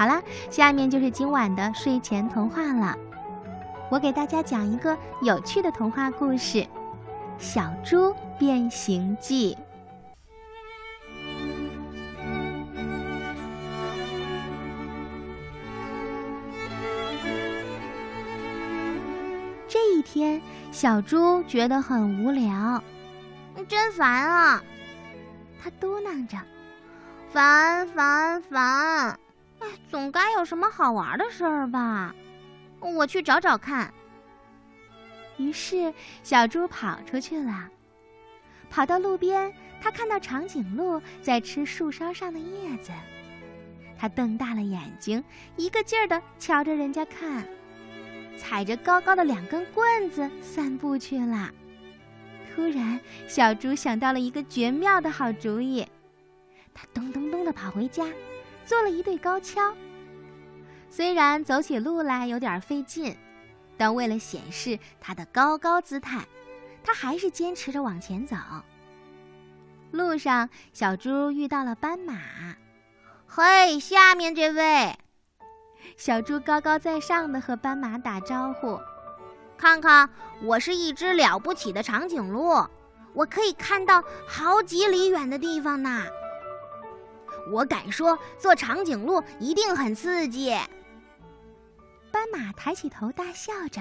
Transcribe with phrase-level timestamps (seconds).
[0.00, 2.96] 好啦，下面就是今晚的睡前童话了。
[3.90, 6.58] 我给大家讲一个有趣的童话故事
[7.36, 9.54] 《小猪变形记》。
[19.68, 20.40] 这一天，
[20.72, 22.82] 小猪觉得很无聊，
[23.68, 24.62] 真烦啊！
[25.62, 26.38] 他嘟囔着
[27.30, 29.10] ：“烦烦烦！
[29.10, 29.18] 哎，
[29.88, 32.14] 总该有什么好玩的事儿吧？
[32.80, 33.92] 我去找找看。”
[35.36, 35.92] 于是，
[36.22, 37.68] 小猪跑出去了。
[38.68, 42.92] 跑到路边，他看到长颈鹿在吃树梢上的叶子，
[43.98, 45.24] 他瞪大了眼睛，
[45.56, 47.44] 一个劲儿地瞧着人家看。
[48.36, 51.50] 踩着高高的两根棍子散步去了。
[52.54, 55.86] 突然，小猪想到了一个绝妙的好主意，
[56.72, 58.06] 他咚咚咚地跑回家，
[58.70, 59.74] 做了一对高跷。
[60.88, 63.16] 虽然走起路来有点费劲，
[63.76, 66.24] 但为了显示他的高高姿态，
[66.84, 68.36] 他还是坚持着往前走。
[69.90, 72.14] 路上，小猪遇到了斑马。
[73.26, 74.96] “嘿，下面这位。”
[75.98, 78.78] 小猪高高在上的和斑马打招呼
[79.58, 80.08] ：“看看，
[80.44, 82.64] 我是一只了不起的长颈鹿，
[83.14, 86.04] 我可以看到好几里远的地方呢。
[87.50, 90.56] 我敢说，做长颈鹿一定很刺激。”
[92.12, 93.80] 斑马抬起头大笑着：“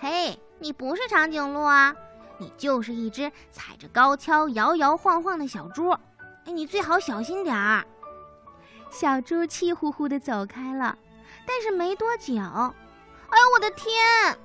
[0.00, 1.94] 嘿，你不是长颈鹿啊，
[2.38, 5.90] 你就是一只踩着高跷摇摇晃晃的小猪。
[6.44, 7.84] 哎，你最好小心点儿。”
[8.90, 10.96] 小猪气呼呼地走开了。
[11.46, 14.38] 但是没多久，哎呦我的天！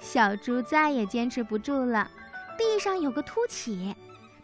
[0.00, 2.08] 小猪再也坚持不住了，
[2.56, 3.96] 地上有个凸起，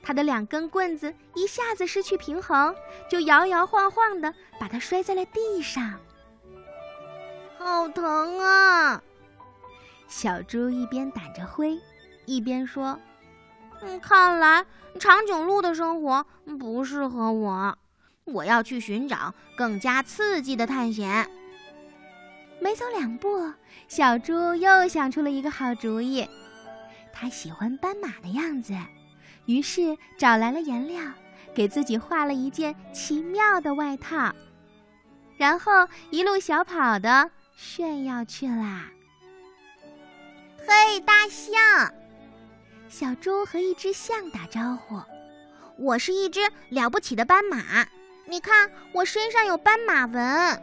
[0.05, 2.75] 他的两根棍子一下子失去平衡，
[3.09, 5.99] 就摇摇晃晃的把它摔在了地上。
[7.57, 9.03] 好疼啊！
[10.07, 11.81] 小猪一边掸着灰，
[12.27, 13.01] 一边说
[13.81, 14.67] ：“嗯，看来
[15.01, 16.27] 长颈鹿的生活
[16.61, 17.79] 不适合我，
[18.25, 21.27] 我要去寻找更加刺激的探险。”
[22.61, 23.51] 没走两步，
[23.89, 26.29] 小猪又想出了一个好主意。
[27.13, 28.75] 他喜欢斑马的样子，
[29.47, 31.01] 于是找来了颜料，
[31.55, 34.35] 给自己画了一件奇妙的外套，
[35.37, 38.87] 然后一路小跑的炫耀去啦。
[40.67, 41.93] 嘿，大象！
[42.89, 45.01] 小猪和一只象打招呼
[45.77, 47.87] ：“我是一只了不起的斑马，
[48.27, 50.63] 你看我身上有斑马纹。”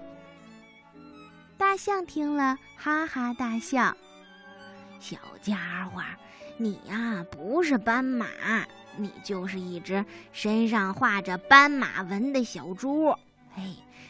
[1.57, 3.95] 大象听了，哈哈大笑
[4.99, 6.01] ：“小家伙，
[6.61, 8.27] 你呀不是斑马，
[8.95, 13.11] 你就是一只身上画着斑马纹的小猪。
[13.55, 13.63] 嘿，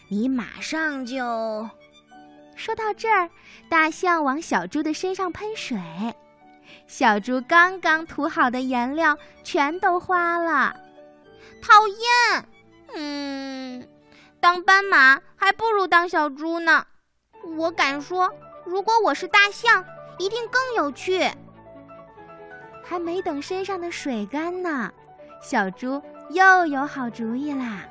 [0.09, 1.69] 你马上就……”
[2.57, 3.29] 说到这儿，
[3.69, 5.79] 大象往小猪的身上喷水，
[6.88, 10.75] 小猪刚刚涂好的颜料全都花了。
[11.62, 12.45] 讨厌！
[12.94, 13.88] 嗯，
[14.41, 16.85] 当斑马还不如当小猪呢。
[17.56, 18.29] 我敢说，
[18.66, 19.85] 如果我是大象，
[20.19, 21.31] 一定更有趣。
[22.91, 24.91] 还没等身上的水干呢，
[25.41, 27.85] 小猪又有好主意啦。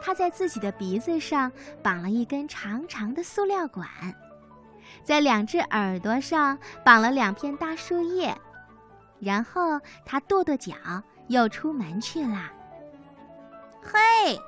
[0.00, 1.50] 他在自己的鼻子上
[1.82, 3.84] 绑了一根长长的塑料管，
[5.02, 8.32] 在两只耳朵上绑了两片大树叶，
[9.18, 10.76] 然后他跺跺脚，
[11.26, 12.52] 又出门去啦。
[13.82, 14.38] 嘿！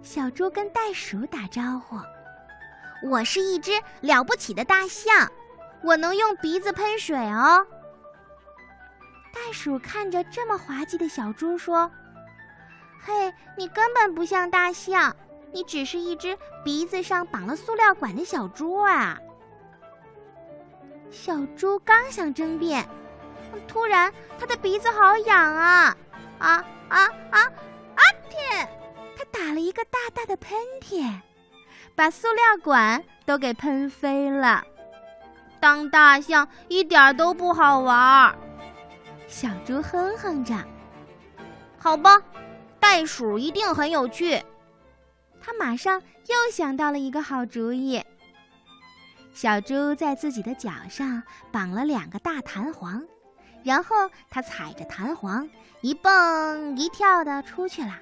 [0.00, 1.98] 小猪跟袋鼠打招呼
[3.10, 5.28] ：“我是一只了不起的大象，
[5.84, 7.66] 我能用鼻子喷水哦。”
[9.32, 11.90] 袋鼠看着这么滑稽的小猪说
[13.04, 15.14] ：“嘿，你根本不像大象，
[15.52, 19.18] 你只是一只鼻子上绑了塑料管的小猪啊！”
[21.10, 22.88] 小猪刚想争辩，
[23.68, 25.96] 突然他的鼻子好痒啊！
[26.38, 27.40] 啊啊啊！
[27.40, 28.68] 啊天！
[29.16, 31.20] 他打了一个大大的喷嚏，
[31.94, 34.64] 把塑料管都给喷飞了。
[35.64, 38.36] 当大象一点都不好玩儿，
[39.26, 40.54] 小猪哼哼着。
[41.78, 42.20] 好吧，
[42.78, 44.44] 袋鼠一定很有趣。
[45.40, 48.04] 他马上又想到了一个好主意。
[49.32, 53.02] 小猪在自己的脚上绑了两个大弹簧，
[53.62, 55.48] 然后他踩着弹簧
[55.80, 57.98] 一蹦一跳的出去了。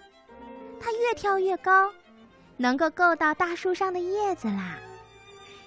[0.81, 1.93] 它越跳越高，
[2.57, 4.79] 能够够到大树上的叶子啦。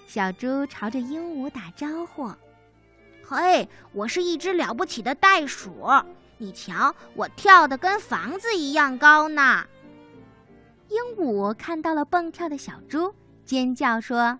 [0.05, 2.31] 小猪朝着鹦鹉打招呼
[3.27, 5.87] ：“嘿，我是一只了不起的袋鼠，
[6.37, 9.65] 你瞧，我跳的跟房子一样高呢。”
[10.89, 13.13] 鹦鹉看到了蹦跳的小猪，
[13.43, 14.37] 尖叫说：“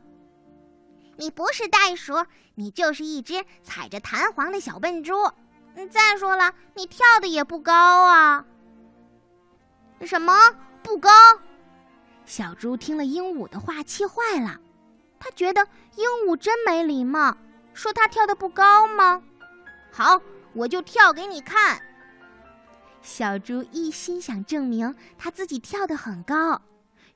[1.18, 2.14] 你不是袋鼠，
[2.54, 5.14] 你就是一只踩着弹簧的小笨猪。
[5.90, 8.46] 再说了，你跳的也不高啊。”
[10.06, 10.34] 什么
[10.84, 11.10] 不高？
[12.26, 14.60] 小猪听了鹦鹉的话，气坏了。
[15.20, 15.66] 他觉得
[15.96, 17.36] 鹦鹉真没礼貌，
[17.74, 19.22] 说他跳的不高吗？
[19.92, 20.22] 好，
[20.54, 21.82] 我就跳给你看。
[23.02, 26.62] 小猪一心想证明他自己跳得很高，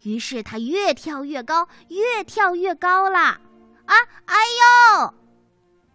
[0.03, 3.39] 于是他越跳越高，越跳越高啦！
[3.85, 4.35] 啊，哎
[5.01, 5.13] 呦！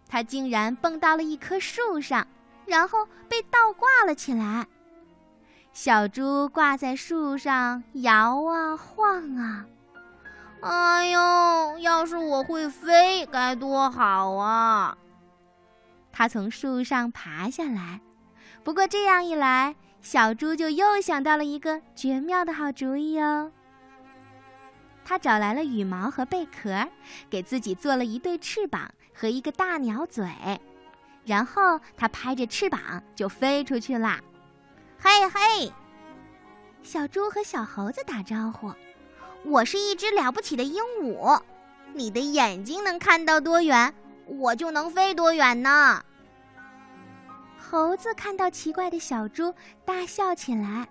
[0.09, 2.27] 他竟然蹦到了一棵树上，
[2.67, 4.67] 然后被倒挂了起来。
[5.73, 9.65] 小猪挂在树上摇啊晃啊，
[10.65, 11.79] 哎呦！
[11.79, 14.97] 要是我会飞该多好啊！
[16.11, 18.01] 他从树上爬下来，
[18.63, 19.77] 不过这样一来。
[20.01, 23.51] 小猪就又想到了一个绝妙的好主意哦。
[25.03, 26.87] 他找来了羽毛和贝壳，
[27.31, 30.29] 给自己做了一对翅膀和一个大鸟嘴，
[31.25, 34.21] 然后他拍着翅膀就飞出去啦。
[34.99, 35.73] 嘿嘿，
[36.83, 38.71] 小猪和小猴子打招呼
[39.45, 41.41] ：“我是一只了不起的鹦鹉，
[41.93, 43.95] 你的眼睛能看到多远，
[44.27, 46.03] 我就能飞多远呢。”
[47.59, 49.53] 猴子看到奇怪的小猪，
[49.85, 50.89] 大笑起来：“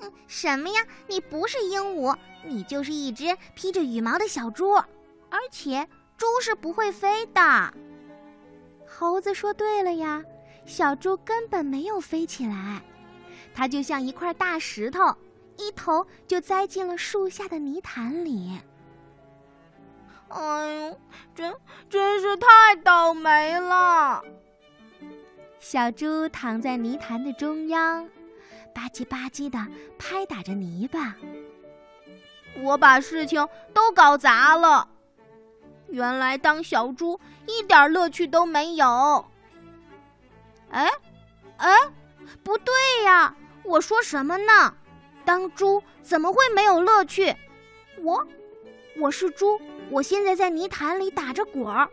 [0.00, 0.84] 嗯，什么呀？
[1.06, 4.72] 你不是鹦鹉，你就是一只披着羽毛的小猪，
[5.28, 5.86] 而且
[6.16, 7.74] 猪是不会飞的。”
[8.86, 10.22] 猴子说：“对了呀，
[10.66, 12.82] 小猪根本没有飞起来，
[13.54, 15.14] 它就像一块大石头，
[15.60, 18.58] 一头就栽进了树下的泥潭里。”
[20.30, 21.00] 哎呦，
[21.34, 21.54] 真
[21.88, 24.22] 真是太倒霉了！
[25.58, 28.08] 小猪躺在泥潭的中央，
[28.74, 29.58] 吧唧吧唧的
[29.98, 31.14] 拍打着泥巴。
[32.62, 34.88] 我把事情都搞砸了，
[35.88, 39.24] 原来当小猪一点乐趣都没有。
[40.70, 40.88] 哎，
[41.56, 41.74] 哎，
[42.44, 42.72] 不对
[43.04, 43.34] 呀！
[43.64, 44.74] 我说什么呢？
[45.24, 47.34] 当猪怎么会没有乐趣？
[48.02, 48.26] 我，
[48.98, 51.88] 我是猪，我现在在泥潭里打着滚儿，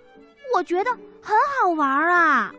[0.56, 0.92] 我觉得
[1.22, 2.54] 很好玩啊。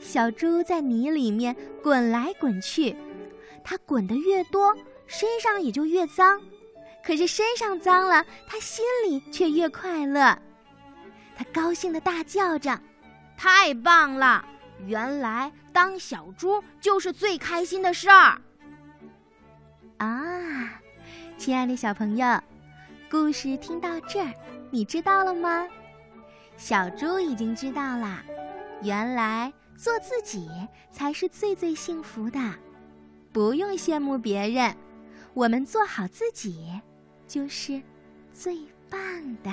[0.00, 2.94] 小猪在泥里面滚来滚去，
[3.64, 4.74] 它滚得越多，
[5.06, 6.40] 身上也就越脏。
[7.02, 10.38] 可是身上脏了，它心里却越快乐。
[11.36, 12.78] 它高兴地大叫着
[13.36, 14.44] ：“太棒了！
[14.86, 18.40] 原来当小猪就是最开心的事儿。”
[19.98, 20.80] 啊，
[21.36, 22.40] 亲爱的小朋友，
[23.10, 24.32] 故事听到这儿，
[24.70, 25.66] 你知道了吗？
[26.56, 28.22] 小猪已经知道啦，
[28.82, 29.52] 原来。
[29.76, 30.48] 做自己
[30.92, 32.38] 才是最最幸福的，
[33.32, 34.72] 不用羡慕别人，
[35.34, 36.80] 我们做好自己，
[37.26, 37.82] 就是
[38.32, 38.56] 最
[38.88, 39.00] 棒
[39.42, 39.50] 的。